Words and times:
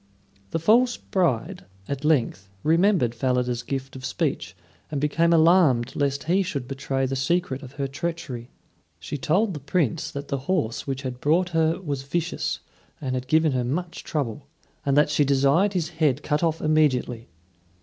The 0.49 0.57
false 0.57 0.97
bride 0.97 1.65
at 1.87 2.03
length 2.03 2.49
remembered 2.63 3.13
Falada's 3.13 3.61
gift 3.61 3.95
of 3.95 4.03
speech 4.03 4.55
and 4.89 4.99
became 4.99 5.31
alarmed 5.31 5.95
lest 5.95 6.23
he 6.23 6.41
should 6.41 6.67
betray 6.67 7.05
the 7.05 7.15
secret 7.15 7.61
of 7.61 7.73
her 7.73 7.87
treachery. 7.87 8.49
She 8.97 9.19
told 9.19 9.53
the 9.53 9.59
Prince 9.59 10.09
that 10.09 10.29
the 10.29 10.39
horse 10.49 10.87
which 10.87 11.03
had 11.03 11.21
brought 11.21 11.49
her 11.49 11.79
was 11.79 12.01
vicious 12.01 12.61
and 12.99 13.13
had 13.13 13.27
given 13.27 13.51
her 13.51 13.63
much 13.63 14.03
trouble, 14.03 14.47
and 14.83 14.97
that 14.97 15.11
she 15.11 15.23
desired 15.23 15.73
his 15.73 15.89
head 15.89 16.23
cut 16.23 16.41
off 16.41 16.61
immediately. 16.61 17.29